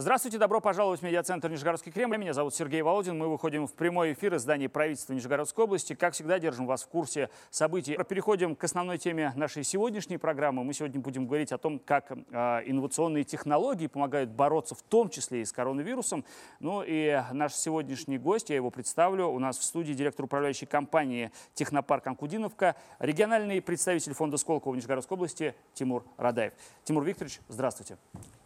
[0.00, 2.18] Здравствуйте, добро пожаловать в медиацентр Нижегородский Кремль.
[2.18, 3.18] Меня зовут Сергей Володин.
[3.18, 5.96] Мы выходим в прямой эфир из здания правительства Нижегородской области.
[5.96, 7.98] Как всегда, держим вас в курсе событий.
[8.08, 10.62] Переходим к основной теме нашей сегодняшней программы.
[10.62, 12.16] Мы сегодня будем говорить о том, как э,
[12.66, 16.24] инновационные технологии помогают бороться в том числе и с коронавирусом.
[16.60, 21.32] Ну и наш сегодняшний гость, я его представлю, у нас в студии директор управляющей компании
[21.54, 26.52] «Технопарк Анкудиновка», региональный представитель фонда Сколково Нижегородской области Тимур Радаев.
[26.84, 27.98] Тимур Викторович, здравствуйте.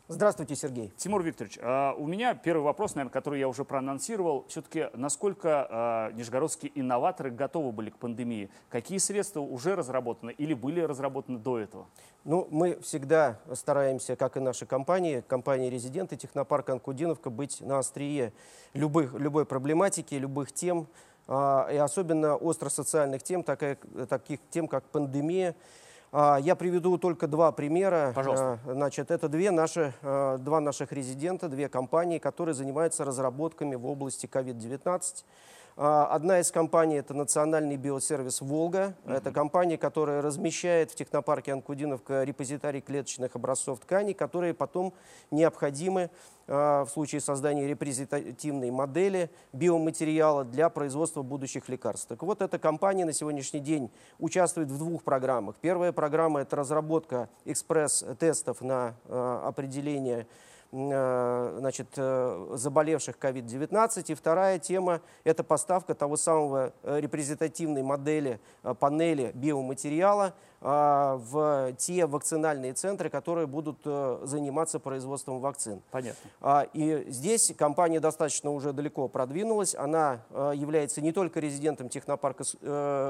[0.08, 0.92] Здравствуйте, Сергей.
[0.96, 4.44] Тимур Викторович, а, у меня первый вопрос, наверное, который я уже проанонсировал.
[4.48, 8.50] Все-таки насколько а, нижегородские инноваторы готовы были к пандемии?
[8.68, 11.86] Какие средства уже разработаны или были разработаны до этого?
[12.24, 18.32] Ну, мы всегда стараемся, как и наши компании, компании-резиденты Технопарк Анкудиновка, быть на острие
[18.74, 20.88] любых, любой проблематики, любых тем,
[21.28, 25.54] а, и особенно остро-социальных тем, таких тем, как пандемия,
[26.12, 28.12] я приведу только два примера.
[28.14, 28.58] Пожалуйста.
[28.66, 33.86] А, значит, это две наши, а, два наших резидента, две компании, которые занимаются разработками в
[33.86, 35.24] области COVID-19.
[35.74, 38.94] Одна из компаний– это национальный биосервис «Волга».
[39.04, 39.16] Mm -hmm.
[39.16, 44.92] Это компания, которая размещает в технопарке Анкудиновка репозитарий клеточных образцов тканей, которые потом
[45.30, 46.10] необходимы
[46.46, 52.08] в случае создания репрезентативной модели биоматериала для производства будущих лекарств.
[52.08, 55.56] Так вот, эта компания на сегодняшний день участвует в двух программах.
[55.60, 64.10] Первая программа– это разработка экспресс-тестов на определение Э, значит, э, заболевших COVID-19.
[64.10, 68.40] И вторая тема– это поставка того самого э, репрезентативной модели
[68.78, 75.82] панели биоматериала в те вакцинальные центры, которые будут заниматься производством вакцин.
[75.90, 76.30] Понятно.
[76.40, 79.74] А, и здесь компания достаточно уже далеко продвинулась.
[79.74, 80.20] Она
[80.54, 82.44] является не только резидентом технопарка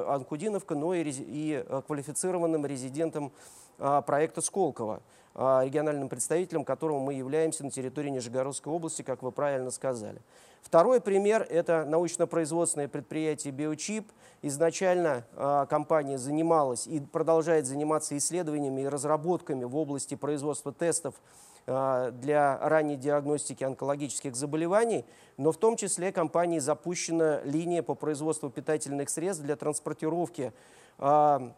[0.09, 3.33] Анкудиновка, но и квалифицированным резидентом
[3.77, 5.03] проекта Сколково.
[5.35, 10.21] А, региональным представителем, которого мы являемся на территории Нижегородской области, как вы правильно сказали.
[10.61, 14.13] Второй пример– это научно-производственное предприятие «Биочип».
[14.43, 21.15] Изначально э, компания занималась и продолжает заниматься исследованиями и разработками в области производства тестов
[21.67, 25.05] э, для ранней диагностики онкологических заболеваний,
[25.39, 30.53] но в том числе компанией запущена линия по производству питательных средств для транспортировки
[30.99, 31.51] э,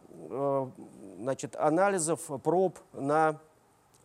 [1.18, 3.40] значит, анализов, проб на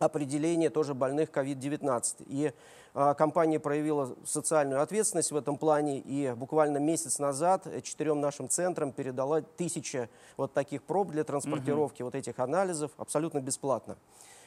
[0.00, 2.24] определение тоже больных COVID-19.
[2.26, 2.52] И
[2.94, 8.92] э, компания проявила социальную ответственность в этом плане, и буквально месяц назад четырем нашим центрам
[8.92, 12.06] передала тысяча вот таких проб для транспортировки угу.
[12.06, 13.96] вот этих анализов абсолютно бесплатно.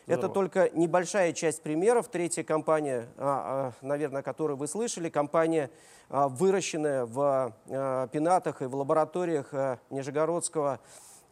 [0.06, 0.26] Здорово.
[0.26, 2.10] Это только небольшая часть примеров.
[2.10, 5.70] Третья компания, а, а, наверное, о которой вы слышали, компания,
[6.10, 7.56] выращенная в
[8.12, 9.54] пенатах и в лабораториях
[9.90, 10.80] Нижегородского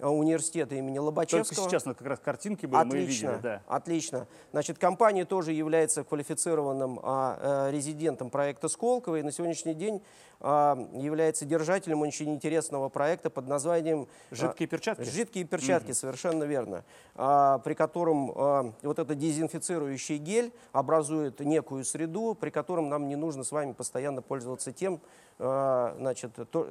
[0.09, 1.56] университета имени Лобачевского.
[1.56, 3.41] Только сейчас как раз картинки были, отлично, мы видели.
[3.41, 3.62] Да.
[3.67, 4.28] Отлично.
[4.51, 10.01] Значит, компания тоже является квалифицированным а, э, резидентом проекта Сколково и на сегодняшний день
[10.41, 15.03] является держателем очень интересного проекта под названием а, «Жидкие перчатки».
[15.03, 16.84] «Жидкие перчатки», mm совершенно верно.
[17.16, 23.16] А, при котором а, вот этот дезинфицирующий гель образует некую среду, при котором нам не
[23.16, 25.00] нужно с вами постоянно пользоваться тем,
[25.38, 26.68] а, значит, то,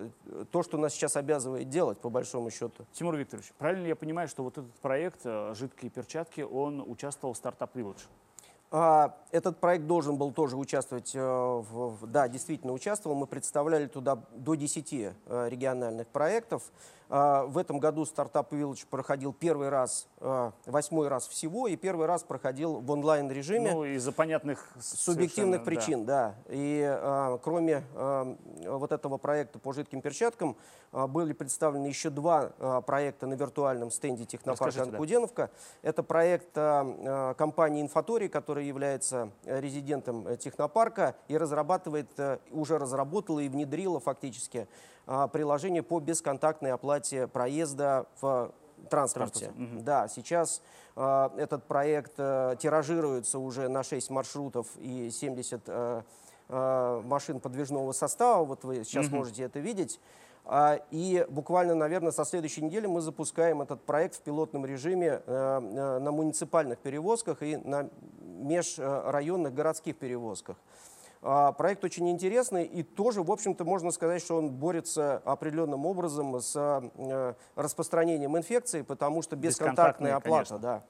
[0.50, 2.87] то, что нас сейчас обязывает делать, по большому счету.
[2.92, 7.37] Тимур Викторович, правильно я понимаю, что вот этот проект э, «Жидкие перчатки», он участвовал в
[7.37, 8.06] «Стартап Village»?
[8.72, 13.16] А, этот проект должен был тоже участвовать, э, в, да, действительно участвовал.
[13.16, 15.12] Мы представляли туда до 10 э,
[15.48, 16.62] региональных проектов.
[17.12, 22.06] А, в этом году стартап Village проходил первый раз, а, восьмой раз всего, и первый
[22.06, 23.72] раз проходил в онлайн-режиме.
[23.72, 26.37] Ну, из-за понятных субъективных причин, да.
[26.47, 26.54] да.
[26.54, 30.56] И а, кроме а, вот этого проекта по жидким перчаткам
[30.93, 35.50] а, были представлены еще два а, проекта на виртуальном стенде технопарка Анкуденовка.
[35.82, 35.88] Да.
[35.88, 42.09] Это проект а, компании Инфотори, которая является резидентом технопарка и разрабатывает,
[42.53, 44.69] уже разработала и внедрила фактически
[45.32, 48.53] приложение по бесконтактной оплате проезда в
[48.88, 49.53] транспорте.
[49.56, 49.82] Угу.
[49.82, 50.62] Да, сейчас
[50.97, 56.03] э, этот проект э, тиражируется уже на 6 маршрутов и 70 э,
[56.49, 58.44] э, машин подвижного состава.
[58.44, 59.17] Вот вы сейчас угу.
[59.17, 60.00] можете это видеть.
[60.44, 65.99] А, и буквально, наверное, со следующей недели мы запускаем этот проект в пилотном режиме э,
[66.00, 67.90] на муниципальных перевозках и на
[68.20, 70.56] межрайонных городских перевозках.
[71.22, 76.40] А, проект очень интересный и тоже, в общем-то, можно сказать, что он борется определенным образом
[76.40, 80.58] с э, распространением инфекции, потому что бесконтактная оплата.
[80.58, 80.82] Да.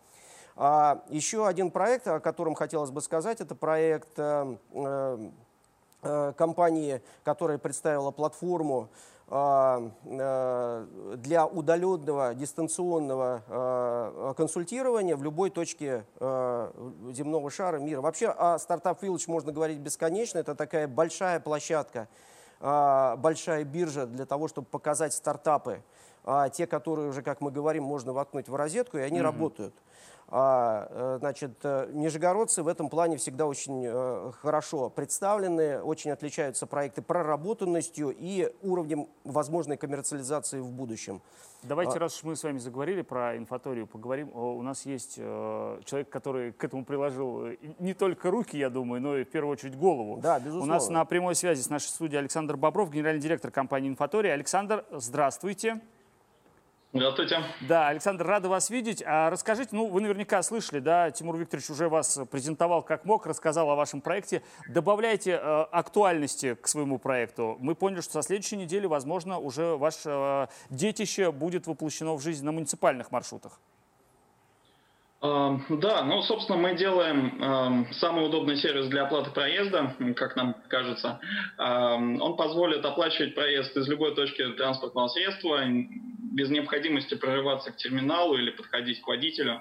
[0.54, 4.56] А, еще один проект, о котором хотелось бы сказать, это проект э,
[6.02, 8.88] э, компании, которая представила платформу
[9.30, 18.00] для удаленного дистанционного консультирования в любой точке земного шара мира.
[18.00, 20.38] Вообще о Startup Village можно говорить бесконечно.
[20.38, 22.08] Это такая большая площадка,
[22.60, 25.84] большая биржа для того, чтобы показать стартапы
[26.24, 29.22] а те, которые уже, как мы говорим, можно воткнуть в розетку, и они mm-hmm.
[29.22, 29.74] работают.
[30.32, 36.68] А, э, значит, э, нижегородцы в этом плане всегда очень э, хорошо представлены, очень отличаются
[36.68, 41.20] проекты проработанностью и уровнем возможной коммерциализации в будущем.
[41.64, 41.98] Давайте, а...
[41.98, 44.30] раз уж мы с вами заговорили про инфаторию, поговорим.
[44.34, 47.48] У нас есть человек, который к этому приложил
[47.80, 50.20] не только руки, я думаю, но и в первую очередь голову.
[50.22, 50.72] Да, безусловно.
[50.72, 54.32] У нас на прямой связи с нашей студией Александр Бобров, генеральный директор компании «Инфатория».
[54.32, 55.70] Александр, здравствуйте.
[55.70, 55.99] Здравствуйте.
[57.68, 59.00] Да, Александр, рада вас видеть.
[59.06, 63.70] А расскажите, ну, вы наверняка слышали, да, Тимур Викторович уже вас презентовал как мог, рассказал
[63.70, 64.42] о вашем проекте.
[64.68, 67.56] Добавляйте э, актуальности к своему проекту.
[67.60, 72.44] Мы поняли, что со следующей недели, возможно, уже ваше э, детище будет воплощено в жизнь
[72.44, 73.60] на муниципальных маршрутах.
[75.22, 81.20] Да, ну, собственно, мы делаем э, самый удобный сервис для оплаты проезда, как нам кажется.
[81.58, 85.60] Э, он позволит оплачивать проезд из любой точки транспортного средства
[86.32, 89.60] без необходимости прорываться к терминалу или подходить к водителю.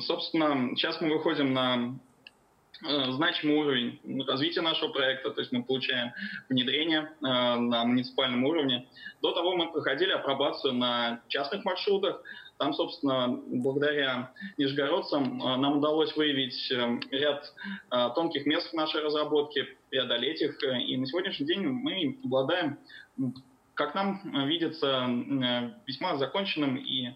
[0.00, 1.98] Собственно, сейчас мы выходим на
[2.86, 6.12] э, значимый уровень развития нашего проекта, то есть мы получаем
[6.50, 8.88] внедрение э, на муниципальном уровне.
[9.22, 12.22] До того мы проходили апробацию на частных маршрутах,
[12.58, 17.52] там, собственно, благодаря нижегородцам э, нам удалось выявить э, ряд
[17.90, 20.62] э, тонких мест в нашей разработке, преодолеть их.
[20.62, 22.78] И на сегодняшний день мы обладаем,
[23.74, 25.06] как нам видится,
[25.86, 27.14] весьма законченным и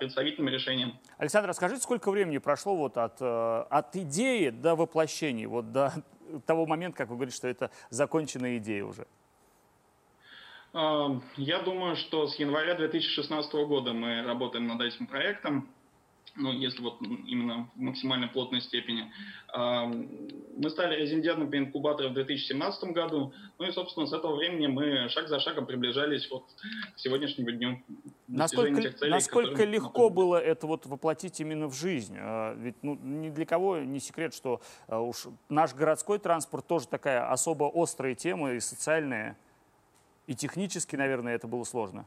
[0.00, 0.98] представительным решением.
[1.18, 5.92] Александр, расскажите, сколько времени прошло вот от, от идеи до воплощения, вот до
[6.46, 9.06] того момента, как вы говорите, что это законченная идея уже?
[10.72, 15.68] Я думаю, что с января 2016 года мы работаем над этим проектом.
[16.36, 19.10] Ну, если вот именно в максимально плотной степени.
[19.52, 23.32] Мы стали резидентом инкубатора в 2017 году.
[23.58, 26.44] Ну и, собственно, с этого времени мы шаг за шагом приближались вот
[26.94, 27.82] к сегодняшнему дню.
[28.28, 30.14] Насколько, целей, насколько легко мы...
[30.14, 32.16] было это вот воплотить именно в жизнь?
[32.16, 36.86] А, ведь ну, ни для кого не секрет, что а, уж наш городской транспорт тоже
[36.86, 39.36] такая особо острая тема и социальная.
[40.30, 42.06] И технически, наверное, это было сложно.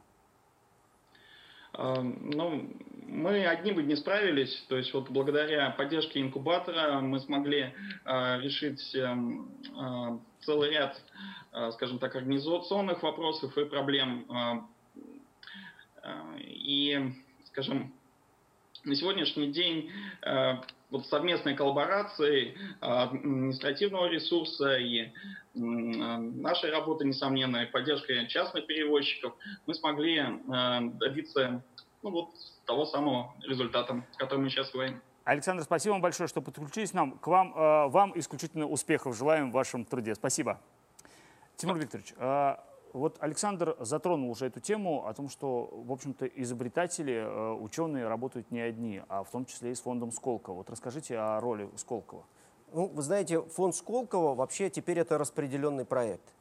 [1.78, 2.70] Ну,
[3.06, 7.74] мы одни бы не справились, то есть вот благодаря поддержке инкубатора мы смогли
[8.06, 11.02] э, решить э, целый ряд,
[11.52, 14.26] э, скажем так, организационных вопросов и проблем.
[16.40, 17.14] И,
[17.48, 17.94] скажем,
[18.86, 19.92] на сегодняшний день
[20.94, 25.12] вот совместной коллаборации административного ресурса и
[25.54, 29.34] нашей работы, несомненно, и поддержкой частных перевозчиков,
[29.66, 30.24] мы смогли
[31.00, 31.64] добиться
[32.04, 32.30] ну, вот,
[32.66, 35.02] того самого результата, о котором мы сейчас говорим.
[35.26, 37.18] Александр, спасибо вам большое, что подключились нам.
[37.18, 37.54] К вам,
[37.90, 40.14] вам исключительно успехов желаем в вашем труде.
[40.16, 40.60] Спасибо.
[41.56, 42.14] Тимур Викторович,
[42.94, 48.52] вот Александр затронул уже эту тему о том, что, в общем-то, изобретатели, э, ученые работают
[48.52, 50.58] не одни, а в том числе и с фондом Сколково.
[50.58, 52.24] Вот расскажите о роли Сколково.
[52.72, 56.34] Ну, вы знаете, фонд Сколково вообще теперь это распределенный проект.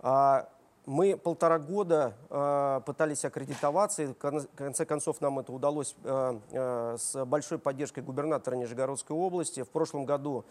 [0.00, 0.48] А,
[0.86, 7.24] мы полтора года э, пытались аккредитоваться, и в конце концов нам это удалось э, с
[7.24, 9.62] большой поддержкой губернатора Нижегородской области.
[9.62, 10.44] В прошлом году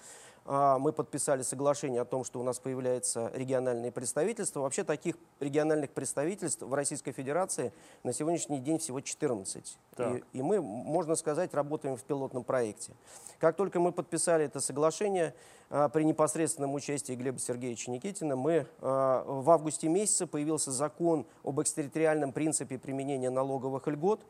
[0.45, 4.60] мы подписали соглашение о том, что у нас появляется региональные представительства.
[4.60, 7.72] Вообще таких региональных представительств в Российской Федерации
[8.03, 9.77] на сегодняшний день всего 14.
[10.00, 12.94] И, и мы, можно сказать, работаем в пилотном проекте.
[13.39, 15.34] Как только мы подписали это соглашение,
[15.70, 21.60] а, при непосредственном участии Глеба Сергеевича Никитина, мы а, в августе месяце появился закон об
[21.60, 24.25] экстерриториальном принципе применения налоговых льгот, а,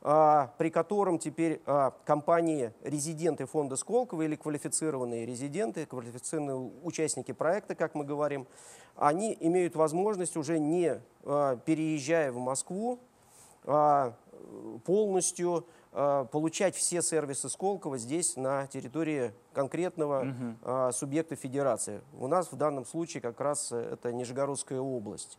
[0.00, 7.94] при котором теперь а, компании, резиденты фонда Сколково или квалифицированные резиденты, квалифицированные участники проекта, как
[7.94, 8.46] мы говорим,
[8.96, 13.00] они имеют возможность уже не а, переезжая в Москву,
[14.86, 20.92] полностью получать все сервисы Сколково здесь, на территории конкретного угу.
[20.94, 22.00] субъекта федерации.
[22.18, 25.38] У нас в данном случае как раз это Нижегородская область.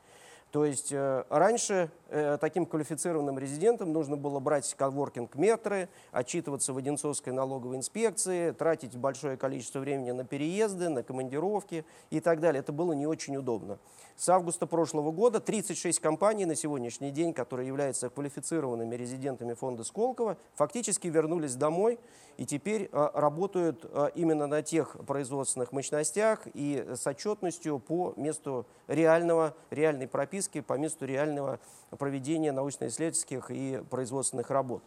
[0.52, 7.32] То есть э, раньше э, таким квалифицированным резидентам нужно было брать коворкинг-метры, отчитываться в Одинцовской
[7.32, 12.60] налоговой инспекции, тратить большое количество времени на переезды, на командировки и так далее.
[12.60, 13.80] Это было не очень удобно.
[14.18, 20.38] С августа прошлого года 36 компаний на сегодняшний день, которые являются квалифицированными резидентами фонда Сколково,
[20.56, 21.98] фактически вернулись домой
[22.36, 29.56] и теперь э, работают именно на тех производственных мощностях и с отчетностью по месту реального,
[29.70, 31.60] реальной прописки, по месту реального
[31.98, 34.84] проведения научно-исследовательских и производственных работ.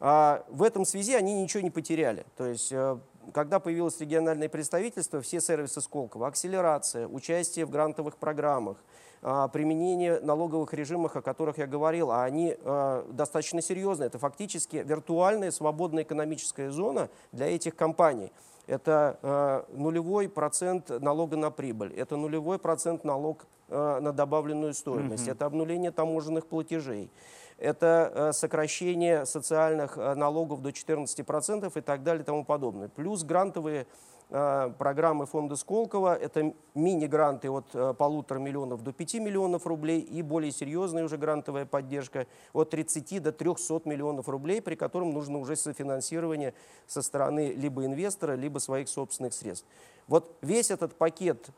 [0.00, 2.24] А в этом связи они ничего не потеряли.
[2.36, 2.98] То есть, э,
[3.32, 8.78] когда появилось региональное представительство, все сервисы Сколково, акселерация, участие в грантовых программах,
[9.20, 14.06] а, применение налоговых режимов, о которых я говорил, а они а, достаточно серьезные.
[14.06, 18.32] Это фактически виртуальная свободная экономическая зона для этих компаний.
[18.68, 25.28] Это э, нулевой процент налога на прибыль, это нулевой процент налог э, на добавленную стоимость,
[25.28, 25.32] mm-hmm.
[25.32, 27.10] это обнуление таможенных платежей,
[27.58, 32.88] это э, сокращение социальных э, налогов до 14% и так далее и тому подобное.
[32.88, 33.88] Плюс грантовые
[34.30, 40.52] э, программы фонда Сколково, это мини-гранты от полутора миллионов до 5 миллионов рублей и более
[40.52, 46.54] серьезная уже грантовая поддержка от 30 до 300 миллионов рублей, при котором нужно уже софинансирование
[46.86, 49.66] со стороны либо инвестора, либо своих собственных средств.
[50.06, 51.50] Вот весь этот пакет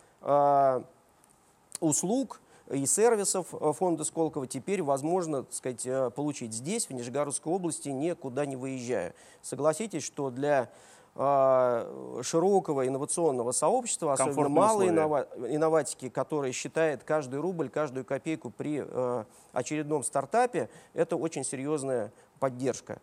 [1.81, 7.53] услуг– и сервисов э, фонда Сколково теперь возможно так сказать, э, получить здесь, в Нижегородской
[7.53, 9.15] области, никуда не выезжая.
[9.43, 10.71] Согласитесь, что для
[11.17, 18.85] э, широкого инновационного сообщества, особенно малой иннова инноватики, которая считает каждый рубль, каждую копейку при
[18.87, 23.01] э, очередном стартапе, это очень серьезная поддержка.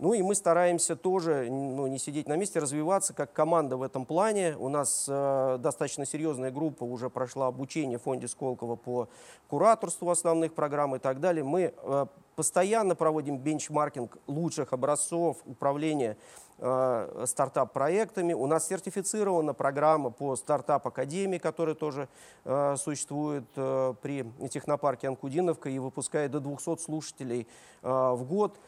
[0.00, 4.06] Ну и мы стараемся тоже ну, не сидеть на месте, развиваться как команда в этом
[4.06, 4.54] плане.
[4.56, 9.08] У нас э, достаточно серьезная группа уже прошла обучение в фонде Сколково по
[9.48, 11.42] кураторству основных программ и так далее.
[11.42, 16.16] Мы э, постоянно проводим бенчмаркинг лучших образцов управления
[16.58, 18.34] э, стартап-проектами.
[18.34, 22.08] У нас сертифицирована программа по стартап-академии, которая тоже
[22.44, 27.48] э, существует э, при технопарке Анкудиновка и выпускает до 200 слушателей
[27.82, 28.60] э, в год.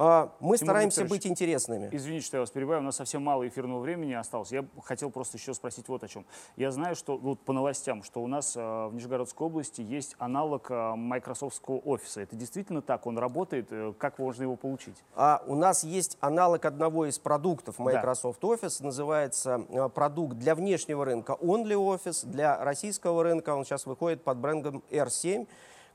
[0.00, 1.88] А, мы Тимур стараемся быть интересными.
[1.90, 4.52] Извините, что я вас перебиваю, у нас совсем мало эфирного времени осталось.
[4.52, 6.24] Я хотел просто еще спросить вот о чем.
[6.56, 10.70] Я знаю, что вот по новостям, что у нас э, в Нижегородской области есть аналог
[10.70, 12.20] э, Microsoftского офиса.
[12.20, 13.08] Это действительно так?
[13.08, 13.72] Он работает?
[13.72, 15.02] Э, как можно его получить?
[15.16, 18.48] А, у нас есть аналог одного из продуктов Microsoft да.
[18.48, 18.80] Office.
[18.80, 19.58] Называется
[19.96, 22.24] продукт для внешнего рынка Only Office.
[22.24, 25.48] Для российского рынка он сейчас выходит под брендом R7.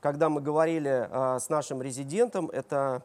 [0.04, 3.02] Когда мы говорили э, с нашим резидентом, это а,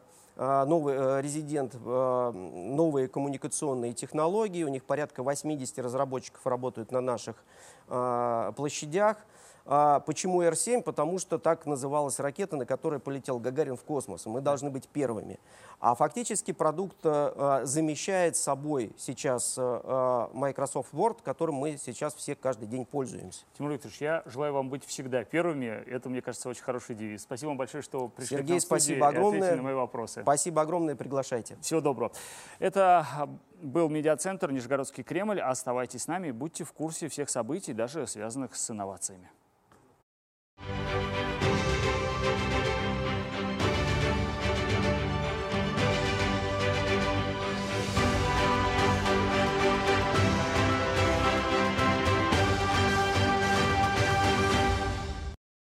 [0.64, 4.64] новый э, резидент, а, новые коммуникационные технологии.
[4.64, 7.44] У них порядка 80 разработчиков работают на наших
[7.88, 9.18] а, площадях.
[9.66, 10.82] А, почему Р-7?
[10.82, 14.26] Потому что так называлась ракета, на которой полетел Гагарин в космос.
[14.26, 15.38] Мы должны быть первыми.
[15.78, 22.68] А фактически продукт а, замещает собой сейчас а, Microsoft Word, которым мы сейчас все каждый
[22.68, 23.44] день пользуемся.
[23.56, 25.66] Тимур Викторович, я желаю вам быть всегда первыми.
[25.66, 27.22] Это, мне кажется, очень хороший девиз.
[27.22, 29.56] Спасибо вам большое, что пришли Сергей, к нам спасибо огромное.
[29.56, 30.22] на мои вопросы.
[30.22, 31.56] Спасибо огромное, приглашайте.
[31.60, 32.12] Всего доброго.
[32.58, 33.28] Это
[33.60, 35.40] был медиацентр Нижегородский Кремль.
[35.40, 39.30] Оставайтесь с нами, будьте в курсе всех событий, даже связанных с инновациями.